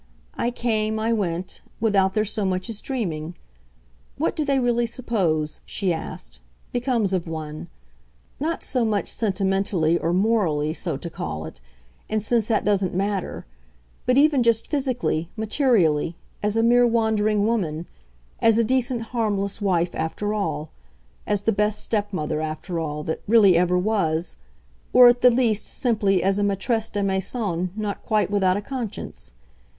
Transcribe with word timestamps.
I 0.33 0.49
came, 0.49 0.97
I 0.97 1.13
went 1.13 1.61
without 1.79 2.15
their 2.15 2.25
so 2.25 2.43
much 2.43 2.71
as 2.71 2.81
dreaming. 2.81 3.35
What 4.17 4.35
do 4.35 4.43
they 4.43 4.57
really 4.57 4.87
suppose," 4.87 5.61
she 5.63 5.93
asked, 5.93 6.39
"becomes 6.73 7.13
of 7.13 7.27
one? 7.27 7.67
not 8.39 8.63
so 8.63 8.83
much 8.83 9.07
sentimentally 9.09 9.99
or 9.99 10.11
morally, 10.11 10.73
so 10.73 10.97
to 10.97 11.07
call 11.07 11.45
it, 11.45 11.61
and 12.09 12.23
since 12.23 12.47
that 12.47 12.65
doesn't 12.65 12.95
matter; 12.95 13.45
but 14.07 14.17
even 14.17 14.41
just 14.41 14.71
physically, 14.71 15.29
materially, 15.37 16.15
as 16.41 16.55
a 16.55 16.63
mere 16.63 16.87
wandering 16.87 17.45
woman: 17.45 17.85
as 18.39 18.57
a 18.57 18.63
decent 18.63 19.03
harmless 19.13 19.61
wife, 19.61 19.93
after 19.93 20.33
all; 20.33 20.71
as 21.27 21.43
the 21.43 21.51
best 21.51 21.77
stepmother, 21.79 22.41
after 22.41 22.79
all, 22.79 23.03
that 23.03 23.21
really 23.27 23.55
ever 23.55 23.77
was; 23.77 24.35
or 24.93 25.07
at 25.09 25.21
the 25.21 25.29
least 25.29 25.65
simply 25.67 26.23
as 26.23 26.39
a 26.39 26.43
maitresse 26.43 26.89
de 26.89 27.03
maison 27.03 27.69
not 27.75 28.03
quite 28.03 28.31
without 28.31 28.57
a 28.57 28.61
conscience. 28.61 29.33